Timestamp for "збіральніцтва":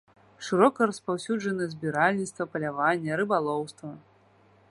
1.75-2.49